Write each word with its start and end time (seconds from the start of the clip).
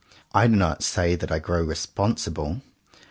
I 0.33 0.47
do 0.47 0.55
not 0.55 0.81
say 0.81 1.13
that 1.13 1.31
I 1.31 1.37
grow 1.37 1.61
responsible. 1.61 2.61